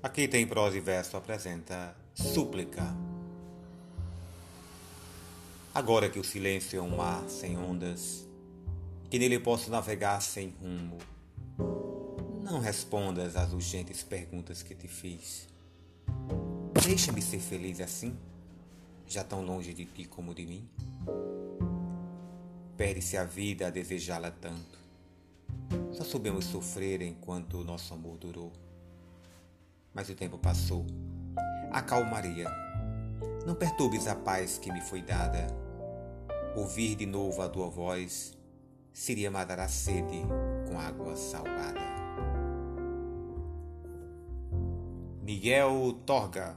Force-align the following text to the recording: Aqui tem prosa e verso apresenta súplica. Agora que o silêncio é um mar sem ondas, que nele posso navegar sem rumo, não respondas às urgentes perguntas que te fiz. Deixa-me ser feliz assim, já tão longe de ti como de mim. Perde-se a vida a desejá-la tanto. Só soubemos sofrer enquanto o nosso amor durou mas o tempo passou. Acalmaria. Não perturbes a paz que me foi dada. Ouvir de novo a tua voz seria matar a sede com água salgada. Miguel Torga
Aqui 0.00 0.28
tem 0.28 0.46
prosa 0.46 0.76
e 0.76 0.80
verso 0.80 1.16
apresenta 1.16 1.92
súplica. 2.14 2.84
Agora 5.74 6.08
que 6.08 6.20
o 6.20 6.24
silêncio 6.24 6.78
é 6.78 6.82
um 6.82 6.96
mar 6.96 7.28
sem 7.28 7.58
ondas, 7.58 8.24
que 9.10 9.18
nele 9.18 9.40
posso 9.40 9.68
navegar 9.72 10.22
sem 10.22 10.54
rumo, 10.60 10.98
não 12.44 12.60
respondas 12.60 13.34
às 13.34 13.52
urgentes 13.52 14.04
perguntas 14.04 14.62
que 14.62 14.72
te 14.72 14.86
fiz. 14.86 15.48
Deixa-me 16.80 17.20
ser 17.20 17.40
feliz 17.40 17.80
assim, 17.80 18.16
já 19.04 19.24
tão 19.24 19.44
longe 19.44 19.74
de 19.74 19.84
ti 19.84 20.04
como 20.04 20.32
de 20.32 20.46
mim. 20.46 20.68
Perde-se 22.76 23.16
a 23.16 23.24
vida 23.24 23.66
a 23.66 23.70
desejá-la 23.70 24.30
tanto. 24.30 24.78
Só 25.92 26.04
soubemos 26.04 26.44
sofrer 26.44 27.02
enquanto 27.02 27.58
o 27.58 27.64
nosso 27.64 27.92
amor 27.92 28.16
durou 28.16 28.52
mas 29.98 30.08
o 30.08 30.14
tempo 30.14 30.38
passou. 30.38 30.86
Acalmaria. 31.72 32.48
Não 33.44 33.52
perturbes 33.52 34.06
a 34.06 34.14
paz 34.14 34.56
que 34.56 34.70
me 34.70 34.80
foi 34.80 35.02
dada. 35.02 35.48
Ouvir 36.54 36.94
de 36.94 37.04
novo 37.04 37.42
a 37.42 37.48
tua 37.48 37.68
voz 37.68 38.32
seria 38.92 39.28
matar 39.28 39.58
a 39.58 39.66
sede 39.66 40.22
com 40.68 40.78
água 40.78 41.16
salgada. 41.16 41.80
Miguel 45.20 46.00
Torga 46.06 46.54